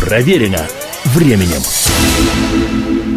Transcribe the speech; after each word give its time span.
Проверено 0.00 0.66
временем. 1.14 1.60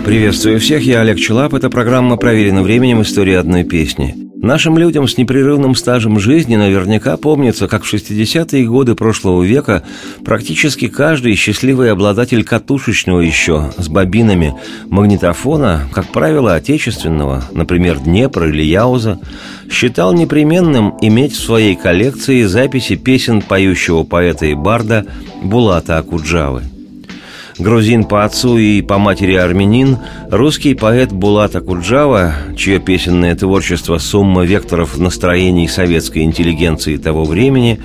Приветствую 0.04 0.60
всех, 0.60 0.84
я 0.84 1.00
Олег 1.00 1.18
Челап. 1.18 1.54
Это 1.54 1.70
программа 1.70 2.18
«Проверено 2.18 2.62
временем. 2.62 3.02
История 3.02 3.40
одной 3.40 3.64
песни». 3.64 4.16
Нашим 4.44 4.78
людям 4.78 5.08
с 5.08 5.18
непрерывным 5.18 5.74
стажем 5.74 6.20
жизни 6.20 6.58
наверняка 6.58 7.16
помнится, 7.16 7.70
как 7.70 7.86
в 7.86 7.94
60-е 7.94 8.68
годы 8.68 8.94
прошлого 8.94 9.42
века 9.42 9.84
практически 10.26 10.90
каждый 10.90 11.36
счастливый 11.36 11.90
обладатель 11.90 12.44
катушечного 12.44 13.22
еще 13.22 13.72
с 13.78 13.88
бобинами 13.88 14.54
магнитофона, 14.90 15.88
как 15.94 16.08
правило, 16.08 16.56
отечественного, 16.56 17.46
например, 17.54 18.00
Днепра 18.00 18.50
или 18.50 18.64
Яуза, 18.64 19.22
считал 19.72 20.14
непременным 20.14 20.96
иметь 21.00 21.32
в 21.32 21.42
своей 21.42 21.78
коллекции 21.78 22.44
записи 22.44 22.98
песен 22.98 23.42
поющего 23.42 24.04
поэта 24.04 24.48
и 24.48 24.56
барда 24.56 25.06
Булата 25.42 25.98
Акуджавы– 25.98 26.64
грузин 27.58 28.04
по 28.06 28.24
отцу 28.24 28.58
и 28.58 28.82
по 28.82 28.98
матери 28.98 29.36
армянин, 29.36 29.98
русский 30.30 30.74
поэт 30.74 31.12
Булат 31.12 31.56
Акуджава, 31.56 32.34
чье 32.58 32.80
песенное 32.80 33.36
творчество 33.36 33.98
сумма 33.98 34.44
векторов 34.44 34.98
настроений 34.98 35.68
советской 35.68 36.24
интеллигенции 36.24 36.98
того 36.98 37.24
времени, 37.26 37.80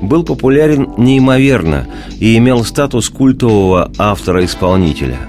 был 0.00 0.24
популярен 0.24 0.90
неимоверно 0.96 1.86
и 2.18 2.36
имел 2.36 2.64
статус 2.64 3.08
культового 3.08 3.90
автора-исполнителя– 3.98 5.18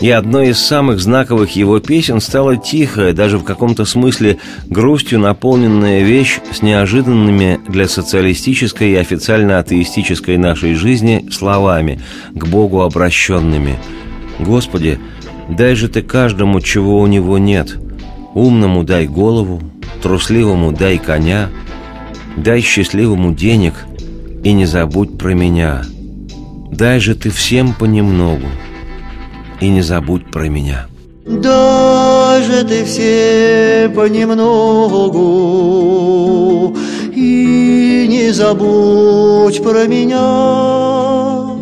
и 0.00 0.10
одной 0.10 0.50
из 0.50 0.58
самых 0.58 1.00
знаковых 1.00 1.56
его 1.56 1.80
песен 1.80 2.20
стала 2.20 2.56
тихая, 2.56 3.12
даже 3.12 3.38
в 3.38 3.44
каком-то 3.44 3.84
смысле 3.84 4.38
грустью 4.66 5.18
наполненная 5.18 6.02
вещь 6.02 6.38
с 6.52 6.60
неожиданными 6.60 7.60
для 7.66 7.88
социалистической 7.88 8.90
и 8.90 8.96
официально 8.96 9.58
атеистической 9.58 10.36
нашей 10.36 10.74
жизни 10.74 11.26
словами, 11.30 12.00
к 12.34 12.46
Богу 12.46 12.82
обращенными. 12.82 13.78
«Господи, 14.38 14.98
дай 15.48 15.74
же 15.74 15.88
ты 15.88 16.02
каждому, 16.02 16.60
чего 16.60 17.00
у 17.00 17.06
него 17.06 17.38
нет. 17.38 17.76
Умному 18.34 18.84
дай 18.84 19.06
голову, 19.06 19.62
трусливому 20.02 20.72
дай 20.72 20.98
коня, 20.98 21.48
дай 22.36 22.60
счастливому 22.60 23.32
денег 23.32 23.86
и 24.46 24.52
не 24.52 24.64
забудь 24.64 25.18
про 25.18 25.34
меня. 25.34 25.82
Дай 26.70 27.00
же 27.00 27.16
ты 27.16 27.30
всем 27.30 27.74
понемногу, 27.74 28.46
и 29.60 29.68
не 29.68 29.82
забудь 29.82 30.30
про 30.30 30.48
меня. 30.48 30.86
Даже 31.26 32.62
ты 32.62 32.84
все 32.84 33.90
понемногу 33.92 35.16
и 37.12 38.06
не 38.08 38.30
забудь 38.30 39.60
про 39.64 39.88
меня. 39.88 41.55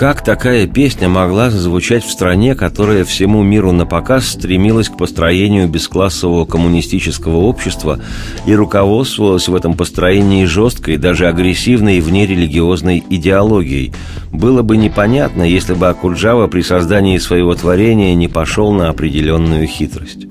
Как 0.00 0.24
такая 0.24 0.66
песня 0.66 1.10
могла 1.10 1.50
зазвучать 1.50 2.04
в 2.04 2.10
стране, 2.10 2.54
которая 2.54 3.04
всему 3.04 3.42
миру 3.42 3.70
на 3.72 3.84
показ 3.84 4.28
стремилась 4.28 4.88
к 4.88 4.96
построению 4.96 5.68
бесклассового 5.68 6.46
коммунистического 6.46 7.36
общества 7.36 8.00
и 8.46 8.54
руководствовалась 8.54 9.46
в 9.46 9.54
этом 9.54 9.74
построении 9.74 10.46
жесткой, 10.46 10.96
даже 10.96 11.28
агрессивной 11.28 12.00
внерелигиозной 12.00 13.04
идеологией? 13.10 13.92
Было 14.32 14.62
бы 14.62 14.78
непонятно, 14.78 15.42
если 15.42 15.74
бы 15.74 15.88
Акуджава 15.88 16.46
при 16.46 16.62
создании 16.62 17.18
своего 17.18 17.54
творения 17.54 18.14
не 18.14 18.28
пошел 18.28 18.72
на 18.72 18.88
определенную 18.88 19.66
хитрость. 19.66 20.29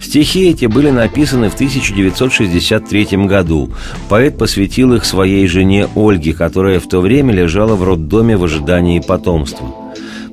Стихи 0.00 0.50
эти 0.50 0.66
были 0.66 0.90
написаны 0.90 1.50
в 1.50 1.54
1963 1.54 3.26
году. 3.26 3.70
Поэт 4.08 4.38
посвятил 4.38 4.94
их 4.94 5.04
своей 5.04 5.46
жене 5.46 5.88
Ольге, 5.94 6.32
которая 6.32 6.80
в 6.80 6.88
то 6.88 7.00
время 7.00 7.32
лежала 7.32 7.74
в 7.74 7.84
роддоме 7.84 8.36
в 8.36 8.44
ожидании 8.44 9.00
потомства. 9.00 9.68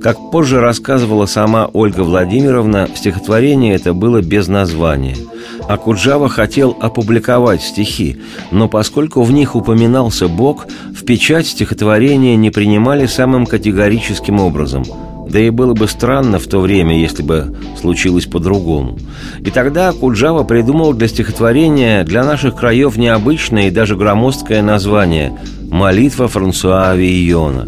Как 0.02 0.30
позже 0.30 0.60
рассказывала 0.60 1.26
сама 1.26 1.68
Ольга 1.74 2.02
Владимировна, 2.02 2.88
стихотворение 2.94 3.74
это 3.74 3.94
было 3.94 4.22
без 4.22 4.48
названия. 4.48 5.18
А 5.68 5.78
Куджава 5.78 6.30
хотел 6.30 6.78
опубликовать 6.80 7.64
стихи, 7.64 8.18
но 8.52 8.68
поскольку 8.68 9.24
в 9.24 9.32
них 9.32 9.56
упоминался 9.56 10.28
Бог, 10.28 10.68
в 10.96 11.06
печать 11.06 11.48
стихотворения 11.48 12.36
не 12.36 12.52
принимали 12.52 13.08
самым 13.08 13.48
категорическим 13.48 14.40
образом– 14.40 14.84
да 15.28 15.40
и 15.40 15.50
было 15.50 15.74
бы 15.74 15.88
странно 15.88 16.40
в 16.40 16.48
то 16.48 16.60
время, 16.60 17.00
если 17.00 17.24
бы 17.24 17.56
случилось 17.80 18.26
по-другому. 18.26 18.98
И 19.42 19.52
тогда 19.52 19.92
Куджава 19.92 20.44
придумал 20.44 20.94
для 20.94 21.08
стихотворения 21.08 22.04
для 22.04 22.24
наших 22.24 22.56
краев 22.56 22.98
необычное 22.98 23.68
и 23.68 23.72
даже 23.72 23.96
громоздкое 23.96 24.62
название 24.62 25.38
«Молитва 25.70 26.28
Франсуа 26.28 26.96
Вийона». 26.96 27.68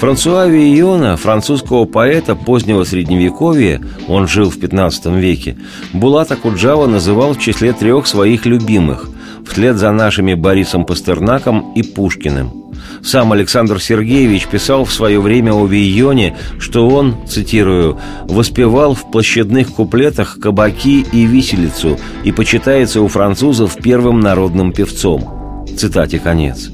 Франсуа 0.00 0.46
Вийона, 0.46 1.16
французского 1.16 1.86
поэта 1.86 2.34
позднего 2.34 2.84
Средневековья, 2.84 3.80
он 4.08 4.28
жил 4.28 4.50
в 4.50 4.60
15 4.60 5.06
веке, 5.06 5.56
Булата 5.94 6.36
Куджава 6.36 6.86
называл 6.86 7.32
в 7.32 7.40
числе 7.40 7.72
трех 7.72 8.06
своих 8.06 8.44
любимых, 8.44 9.08
вслед 9.48 9.76
за 9.76 9.92
нашими 9.92 10.34
Борисом 10.34 10.84
Пастернаком 10.84 11.72
и 11.74 11.82
Пушкиным– 11.82 12.52
сам 13.02 13.32
Александр 13.32 13.80
Сергеевич 13.80 14.46
писал 14.46 14.84
в 14.84 14.92
свое 14.92 15.20
время 15.20 15.52
о 15.52 15.66
Вийоне, 15.66 16.36
что 16.58 16.88
он, 16.88 17.16
цитирую, 17.26 17.98
«воспевал 18.24 18.94
в 18.94 19.10
площадных 19.10 19.68
куплетах 19.68 20.38
кабаки 20.40 21.04
и 21.12 21.26
виселицу 21.26 21.98
и 22.24 22.32
почитается 22.32 23.00
у 23.00 23.08
французов 23.08 23.76
первым 23.82 24.20
народным 24.20 24.72
певцом». 24.72 25.64
Цитате 25.76 26.18
конец. 26.18 26.70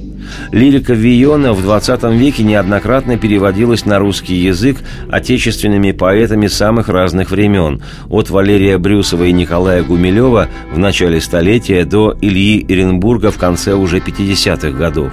Лирика 0.51 0.95
Вийона 0.95 1.53
в 1.53 1.65
XX 1.65 2.17
веке 2.17 2.43
неоднократно 2.43 3.17
переводилась 3.17 3.85
на 3.85 3.99
русский 3.99 4.35
язык 4.35 4.79
отечественными 5.11 5.93
поэтами 5.93 6.47
самых 6.47 6.89
разных 6.89 7.31
времен, 7.31 7.83
от 8.09 8.31
Валерия 8.31 8.79
Брюсова 8.79 9.25
и 9.25 9.33
Николая 9.33 9.83
Гумилева 9.83 10.49
в 10.73 10.79
начале 10.79 11.21
столетия 11.21 11.85
до 11.85 12.17
Ильи 12.21 12.65
Эренбурга 12.69 13.31
в 13.31 13.39
конце 13.39 13.75
уже 13.75 13.99
50-х 13.99 14.71
годов. 14.71 15.13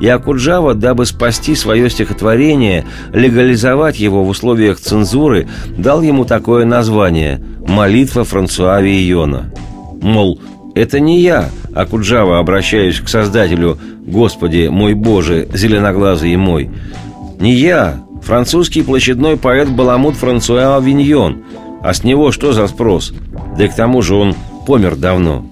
И 0.00 0.08
Акуджава, 0.08 0.74
дабы 0.74 1.06
спасти 1.06 1.54
свое 1.54 1.90
стихотворение, 1.90 2.84
легализовать 3.12 3.98
его 3.98 4.24
в 4.24 4.28
условиях 4.28 4.80
цензуры, 4.80 5.48
дал 5.76 6.02
ему 6.02 6.24
такое 6.24 6.64
название 6.64 7.40
«Молитва 7.66 8.24
Франсуа 8.24 8.80
Вийона». 8.80 9.52
Мол, 10.00 10.40
это 10.74 11.00
не 11.00 11.20
я, 11.20 11.50
Акуджава, 11.74 12.38
обращаюсь 12.38 13.00
к 13.00 13.08
Создателю, 13.08 13.78
Господи, 14.06 14.68
мой 14.70 14.94
Боже, 14.94 15.48
зеленоглазый 15.52 16.34
мой. 16.36 16.70
Не 17.38 17.54
я, 17.54 18.02
французский 18.22 18.82
площадной 18.82 19.36
поэт 19.36 19.68
Баламут 19.68 20.16
Франсуа 20.16 20.76
Авиньон. 20.76 21.44
А 21.82 21.94
с 21.94 22.04
него 22.04 22.32
что 22.32 22.52
за 22.52 22.66
спрос? 22.66 23.12
Да 23.56 23.64
и 23.64 23.68
к 23.68 23.74
тому 23.74 24.02
же 24.02 24.14
он 24.14 24.34
помер 24.66 24.96
давно. 24.96 25.46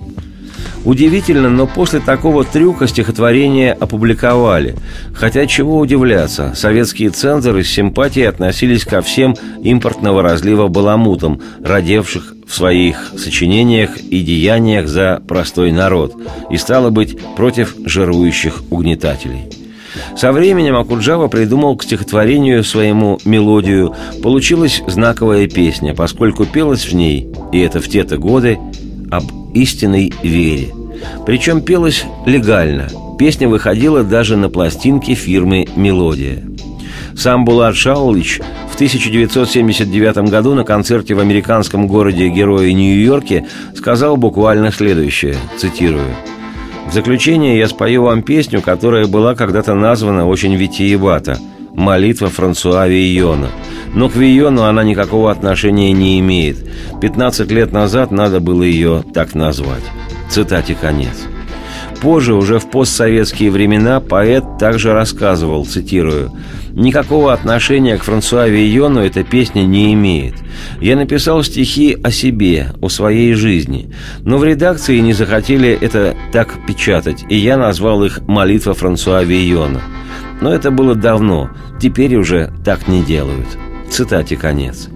Удивительно, 0.88 1.50
но 1.50 1.66
после 1.66 2.00
такого 2.00 2.44
трюка 2.44 2.87
стихотворение 2.87 3.75
опубликовали. 3.75 4.75
Хотя 5.12 5.47
чего 5.47 5.76
удивляться, 5.81 6.54
советские 6.56 7.10
цензоры 7.10 7.62
с 7.62 7.69
симпатией 7.69 8.26
относились 8.26 8.87
ко 8.87 9.03
всем 9.03 9.37
импортного 9.62 10.22
разлива 10.22 10.69
баламутам, 10.69 11.43
родевших 11.62 12.34
в 12.47 12.54
своих 12.54 13.12
сочинениях 13.19 13.99
и 13.99 14.22
деяниях 14.22 14.88
за 14.88 15.22
простой 15.28 15.72
народ, 15.72 16.15
и 16.50 16.56
стало 16.56 16.88
быть 16.88 17.19
против 17.37 17.76
жирующих 17.84 18.62
угнетателей. 18.70 19.43
Со 20.16 20.32
временем 20.32 20.75
Акуджава 20.75 21.28
придумал 21.28 21.76
к 21.76 21.82
стихотворению 21.82 22.65
своему 22.65 23.19
мелодию. 23.26 23.94
Получилась 24.22 24.82
знаковая 24.87 25.49
песня, 25.49 25.94
поскольку 25.94 26.47
пелось 26.47 26.87
в 26.87 26.94
ней, 26.94 27.28
и 27.53 27.59
это 27.59 27.78
в 27.82 27.88
те-то 27.88 28.16
годы, 28.16 28.59
об 29.10 29.25
истинной 29.55 30.12
вере. 30.22 30.78
Причем 31.27 31.61
пелось 31.61 32.05
легально. 32.27 32.89
Песня 33.19 33.49
выходила 33.49 34.05
даже 34.05 34.37
на 34.37 34.49
пластинке 34.49 35.15
фирмы 35.15 35.67
«Мелодия». 35.77 36.45
Сам 37.17 37.45
Булат 37.45 37.75
Шаулич 37.75 38.41
в 38.71 38.75
1979 38.77 40.31
году 40.31 40.55
на 40.55 40.62
концерте 40.62 41.15
в 41.15 41.19
американском 41.19 41.89
городе 41.89 42.29
Герои 42.29 42.71
Нью-Йорке 42.71 43.47
сказал 43.75 44.17
буквально 44.17 44.71
следующее, 44.71 45.35
цитирую. 45.56 46.15
«В 46.89 46.93
заключение 46.93 47.59
я 47.59 47.67
спою 47.67 48.05
вам 48.05 48.23
песню, 48.23 48.62
которая 48.62 49.06
была 49.06 49.35
когда-то 49.35 49.75
названа 49.75 50.29
очень 50.29 50.55
витиевато 50.55 51.39
«Молитва 51.75 52.29
Франсуа 52.29 52.87
Вийона». 52.87 53.49
Но 53.94 54.09
к 54.09 54.15
Вийону 54.15 54.62
она 54.62 54.85
никакого 54.85 55.31
отношения 55.31 55.93
не 55.93 56.21
имеет. 56.21 56.59
15 57.01 57.51
лет 57.51 57.73
назад 57.73 58.12
надо 58.12 58.39
было 58.39 58.62
ее 58.62 59.03
так 59.12 59.35
назвать. 59.35 59.83
Цитате 60.31 60.75
конец. 60.75 61.27
Позже, 62.01 62.35
уже 62.35 62.59
в 62.59 62.71
постсоветские 62.71 63.51
времена, 63.51 64.01
поэт 64.01 64.45
также 64.59 64.93
рассказывал, 64.93 65.67
цитирую, 65.67 66.31
«Никакого 66.73 67.33
отношения 67.33 67.97
к 67.97 68.05
Франсуа 68.05 68.47
Вийону 68.47 69.01
эта 69.01 69.25
песня 69.25 69.63
не 69.63 69.93
имеет. 69.95 70.35
Я 70.81 70.95
написал 70.95 71.43
стихи 71.43 71.97
о 72.05 72.13
себе, 72.13 72.73
о 72.81 72.89
своей 72.89 73.33
жизни, 73.35 73.93
но 74.21 74.39
в 74.39 74.45
редакции 74.45 75.01
не 75.01 75.13
захотели 75.13 75.71
это 75.71 76.15
так 76.33 76.55
печатать, 76.67 77.25
и 77.29 77.37
я 77.37 77.57
назвал 77.57 78.05
их 78.05 78.21
«Молитва 78.29 78.75
Франсуа 78.75 79.25
Вийона». 79.25 79.81
Но 80.41 80.55
это 80.55 80.71
было 80.71 80.95
давно, 80.95 81.51
теперь 81.81 82.15
уже 82.15 82.53
так 82.65 82.87
не 82.87 83.03
делают. 83.03 83.49
Цитате 83.91 84.37
конец. 84.37 84.89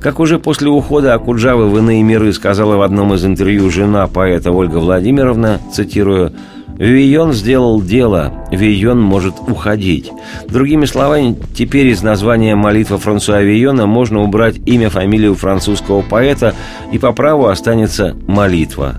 Как 0.00 0.20
уже 0.20 0.38
после 0.38 0.68
ухода 0.68 1.14
Акуджавы 1.14 1.68
в 1.68 1.76
иные 1.78 2.02
миры 2.02 2.32
сказала 2.32 2.76
в 2.76 2.82
одном 2.82 3.14
из 3.14 3.24
интервью 3.24 3.68
жена 3.70 4.06
поэта 4.06 4.52
Ольга 4.52 4.78
Владимировна, 4.78 5.60
цитирую, 5.72 6.32
Вийон 6.78 7.32
сделал 7.32 7.82
дело, 7.82 8.46
Вийон 8.52 9.00
может 9.00 9.34
уходить. 9.40 10.12
Другими 10.46 10.84
словами, 10.84 11.36
теперь 11.52 11.88
из 11.88 12.02
названия 12.02 12.54
молитва 12.54 12.98
Франсуа 12.98 13.42
Вийона 13.42 13.86
можно 13.86 14.22
убрать 14.22 14.58
имя, 14.64 14.88
фамилию 14.88 15.34
французского 15.34 16.02
поэта, 16.02 16.54
и 16.92 16.98
по 16.98 17.12
праву 17.12 17.46
останется 17.46 18.16
молитва. 18.28 18.94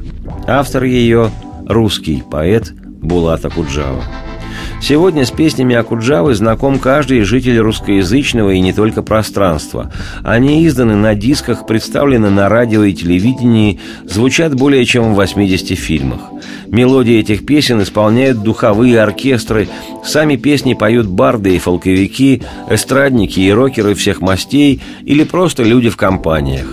Автор 0.45 0.83
ее– 0.83 1.31
русский 1.69 2.21
поэт 2.29 2.73
Булат 3.01 3.45
Акуджава. 3.45 4.03
Сегодня 4.81 5.25
с 5.25 5.31
песнями 5.31 5.75
Акуджавы 5.75 6.33
знаком 6.33 6.79
каждый 6.79 7.21
житель 7.21 7.59
русскоязычного 7.59 8.51
и 8.51 8.59
не 8.61 8.71
только 8.71 9.03
пространства. 9.03 9.91
Они 10.23 10.65
изданы 10.65 10.95
на 10.95 11.15
дисках, 11.15 11.67
представлены 11.67 12.29
на 12.29 12.47
радио 12.47 12.83
и 12.83 12.93
телевидении, 12.93 13.79
звучат 14.05 14.55
более 14.55 14.85
чем 14.85 15.13
в 15.13 15.15
80 15.15 15.77
фильмах. 15.77 16.21
Мелодии 16.67 17.19
этих 17.19 17.45
песен 17.45 17.81
исполняют 17.83 18.41
духовые 18.41 19.01
оркестры, 19.01 19.67
сами 20.03 20.37
песни 20.37 20.73
поют 20.73 21.07
барды 21.07 21.55
и 21.55 21.59
фолковики, 21.59 22.41
эстрадники 22.69 23.41
и 23.41 23.51
рокеры 23.51 23.95
всех 23.95 24.21
мастей 24.21 24.81
или 25.03 25.25
просто 25.25 25.63
люди 25.63 25.89
в 25.89 25.97
компаниях. 25.97 26.67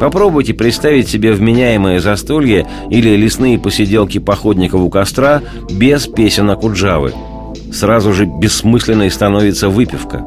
Попробуйте 0.00 0.52
представить 0.52 1.08
себе 1.08 1.32
вменяемое 1.32 2.00
застолье 2.00 2.66
или 2.90 3.16
лесные 3.16 3.58
посиделки 3.58 4.18
походников 4.18 4.82
у 4.82 4.90
костра 4.90 5.40
без 5.70 6.06
песен 6.06 6.50
Акуджавы– 6.50 7.14
сразу 7.72 8.12
же 8.12 8.26
бессмысленной 8.26 9.10
становится 9.10 9.68
выпивка. 9.68 10.24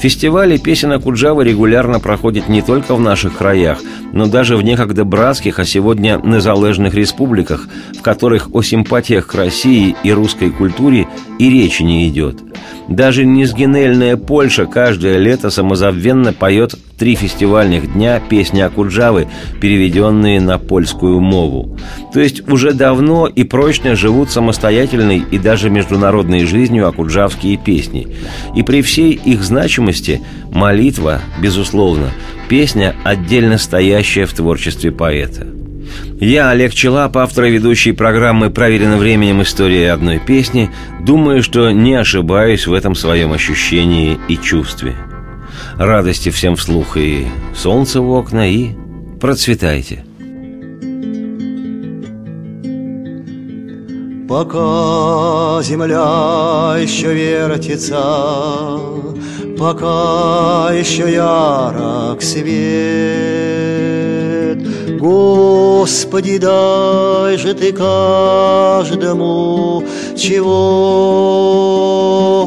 Фестивали 0.00 0.56
песен 0.56 0.92
Акуджавы 0.92 1.44
регулярно 1.44 2.00
проходят 2.00 2.48
не 2.48 2.60
только 2.60 2.96
в 2.96 3.00
наших 3.00 3.38
краях, 3.38 3.78
но 4.12 4.26
даже 4.26 4.56
в 4.56 4.62
некогда 4.62 5.04
братских, 5.04 5.60
а 5.60 5.64
сегодня 5.64 6.20
незалежных 6.22 6.94
республиках, 6.94 7.68
в 7.96 8.02
которых 8.02 8.52
о 8.52 8.62
симпатиях 8.62 9.28
к 9.28 9.34
России 9.34 9.94
и 10.02 10.12
русской 10.12 10.50
культуре 10.50 11.06
и 11.38 11.48
речи 11.48 11.82
не 11.82 12.08
идет– 12.08 12.38
даже 12.88 13.24
низгенельная 13.24 14.16
Польша 14.16 14.66
каждое 14.66 15.18
лето 15.18 15.50
самозабвенно 15.50 16.32
поет 16.32 16.74
три 17.02 17.16
фестивальных 17.16 17.94
дня 17.94 18.20
песни 18.20 18.60
Акуджавы, 18.60 19.26
переведенные 19.60 20.40
на 20.40 20.60
польскую 20.60 21.18
мову. 21.18 21.76
То 22.14 22.20
есть 22.20 22.48
уже 22.48 22.74
давно 22.74 23.26
и 23.26 23.42
прочно 23.42 23.96
живут 23.96 24.30
самостоятельной 24.30 25.24
и 25.28 25.36
даже 25.36 25.68
международной 25.68 26.44
жизнью 26.44 26.86
акуджавские 26.86 27.56
песни. 27.56 28.06
И 28.54 28.62
при 28.62 28.82
всей 28.82 29.14
их 29.14 29.42
значимости 29.42 30.22
молитва, 30.52 31.20
безусловно, 31.40 32.10
песня 32.48 32.94
отдельно 33.02 33.58
стоящая 33.58 34.24
в 34.26 34.32
творчестве 34.32 34.92
поэта– 34.92 35.48
я, 36.20 36.50
Олег 36.50 36.72
Челап, 36.72 37.16
автор 37.16 37.46
и 37.46 37.50
ведущий 37.50 37.90
программы 37.90 38.48
«Проверено 38.48 38.96
временем. 38.96 39.42
История 39.42 39.90
одной 39.90 40.20
песни», 40.20 40.70
думаю, 41.00 41.42
что 41.42 41.72
не 41.72 41.94
ошибаюсь 41.94 42.68
в 42.68 42.72
этом 42.72 42.94
своем 42.94 43.32
ощущении 43.32 44.18
и 44.28 44.36
чувстве. 44.36 44.94
Радости 45.84 46.30
всем 46.30 46.54
вслух 46.54 46.96
и 46.96 47.26
солнце 47.56 48.00
в 48.00 48.08
окна, 48.12 48.48
и 48.48 48.68
процветайте. 49.20 50.04
Пока 54.28 55.60
земля 55.64 56.76
еще 56.80 57.12
вертится, 57.12 58.00
Пока 59.58 60.70
еще 60.72 61.12
ярок 61.12 62.22
свет, 62.22 62.52
Господи, 65.00 66.38
дай 66.38 67.36
же 67.36 67.54
ты 67.54 67.72
каждому, 67.72 69.02
чего 70.16 70.52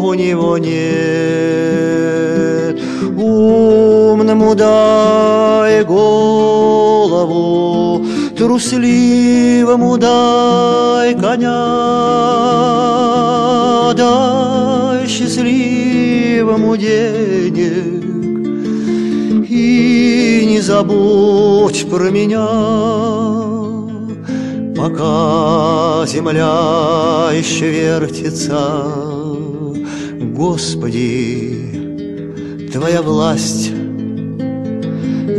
у 0.05 0.13
него 0.13 0.57
нет. 0.57 1.65
Дай 4.55 5.83
голову, 5.83 7.25
трусливому 8.37 9.97
дай 9.97 11.13
коня, 11.15 11.53
дай 13.93 15.07
счастливому 15.07 16.77
денег 16.77 18.05
не 20.55 20.61
забудь 20.61 21.89
про 21.89 22.09
меня, 22.11 22.47
Пока 24.73 26.05
земля 26.07 27.31
еще 27.33 27.69
вертится. 27.69 28.85
Господи, 30.33 31.81
Твоя 32.71 33.01
власть 33.01 33.75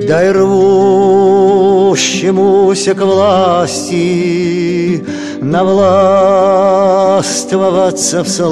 Дай 0.07 0.33
рвущемуся 0.33 2.95
к 2.95 3.03
власти 3.03 5.05
Навластвоваться 5.41 8.23
в 8.23 8.29
сласть 8.29 8.47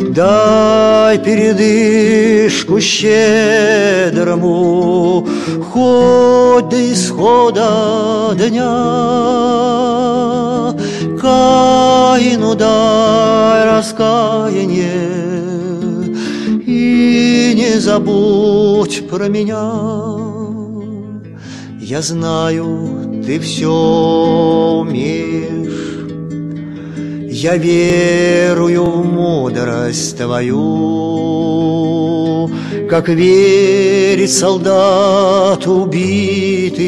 Дай 0.00 1.18
передышку 1.18 2.80
щедрому, 2.80 4.46
Хоть 5.72 6.68
до 6.68 6.92
исхода 6.92 8.30
дня. 8.34 9.14
Каину 11.20 12.54
дай 12.54 13.64
раскаяние, 13.64 15.37
забудь 17.78 19.08
про 19.08 19.28
меня. 19.28 19.72
Я 21.80 22.02
знаю, 22.02 23.22
ты 23.24 23.38
все 23.40 23.70
умеешь, 24.80 26.06
я 27.30 27.56
верую 27.56 28.84
в 28.84 29.06
мудрость 29.06 30.18
твою, 30.18 30.58
Как 32.90 33.08
верит 33.08 34.30
солдат 34.30 35.66
убитый, 35.66 36.78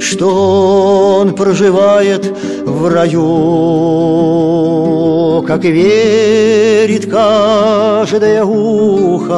Что 0.00 1.18
он 1.20 1.34
проживает 1.34 2.32
в 2.76 2.88
раю, 2.88 3.22
Как 5.46 5.64
верит 5.64 7.10
каждое 7.10 8.44
ухо 8.44 9.36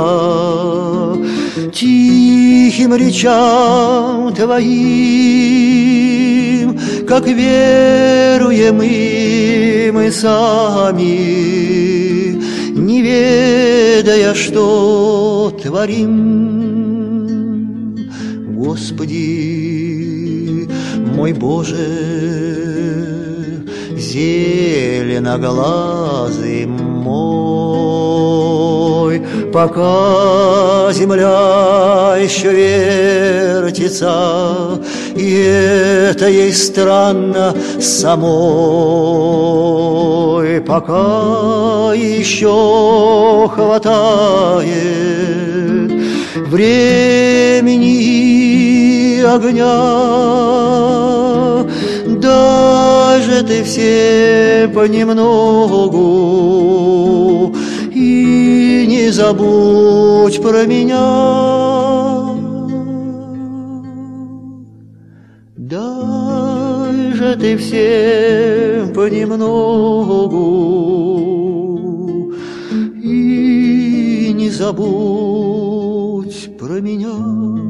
Тихим 1.73 2.95
речам 2.95 4.35
твоим, 4.35 4.69
Как 7.07 7.27
веруем 7.27 8.83
и 8.83 9.91
мы 9.93 10.11
сами, 10.13 11.19
не 12.73 13.03
ведая, 13.03 14.35
что 14.35 15.53
творим. 15.63 16.09
Господи, 18.55 19.99
мой 21.15 21.33
Боже, 21.33 23.18
зеленоглазый 24.09 26.67
мой, 26.67 26.83
пока 29.53 30.91
земля 30.93 32.17
еще 32.19 32.53
вертится, 32.53 34.81
и 35.15 35.35
это 36.11 36.29
ей 36.29 36.53
странно 36.55 37.55
самой, 37.81 38.31
пока 40.63 41.93
еще 41.95 43.49
хватает 43.55 45.09
времени 46.49 48.09
огня. 49.23 51.08
Даже 53.39 53.47
ты 53.47 53.63
все 53.63 54.69
понемногу. 54.75 55.95
И 57.95 58.85
не 58.89 59.13
забудь 59.13 60.43
про 60.43 60.65
меня. 60.65 61.79
ты 67.39 67.57
всем 67.57 68.93
понемногу. 68.93 70.35
И 73.01 74.33
не 74.35 74.51
забудь 74.51 76.57
про 76.59 76.81
меня 76.81 77.68